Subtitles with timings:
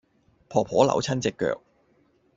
[0.49, 1.61] 婆婆扭親隻腳